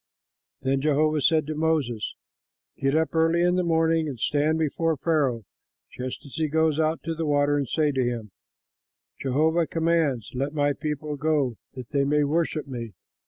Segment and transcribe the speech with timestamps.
[0.63, 2.15] Then Jehovah said to Moses,
[2.75, 5.43] "Get up early in the morning and stand before Pharaoh,
[5.95, 8.31] just as he goes out to the water, and say to him,
[9.19, 12.95] 'Jehovah commands: Let my people go that they may worship me.